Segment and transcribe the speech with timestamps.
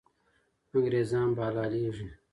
[0.75, 2.07] انګریزان به حلالېږي.